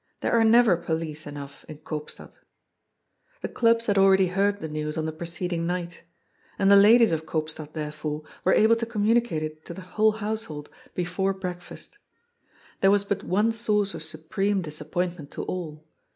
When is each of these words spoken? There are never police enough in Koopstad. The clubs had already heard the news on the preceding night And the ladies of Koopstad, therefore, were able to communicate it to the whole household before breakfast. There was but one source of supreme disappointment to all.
There 0.21 0.31
are 0.33 0.43
never 0.43 0.77
police 0.77 1.27
enough 1.27 1.63
in 1.69 1.77
Koopstad. 1.77 2.39
The 3.41 3.47
clubs 3.47 3.85
had 3.85 3.99
already 3.99 4.25
heard 4.29 4.59
the 4.59 4.67
news 4.67 4.97
on 4.97 5.05
the 5.05 5.11
preceding 5.11 5.67
night 5.67 6.01
And 6.57 6.71
the 6.71 6.75
ladies 6.75 7.11
of 7.11 7.27
Koopstad, 7.27 7.73
therefore, 7.73 8.23
were 8.43 8.51
able 8.51 8.75
to 8.77 8.87
communicate 8.87 9.43
it 9.43 9.63
to 9.67 9.75
the 9.75 9.81
whole 9.93 10.13
household 10.13 10.71
before 10.95 11.35
breakfast. 11.35 11.99
There 12.79 12.89
was 12.89 13.03
but 13.05 13.23
one 13.23 13.51
source 13.51 13.93
of 13.93 14.01
supreme 14.01 14.63
disappointment 14.63 15.29
to 15.33 15.43
all. 15.43 15.85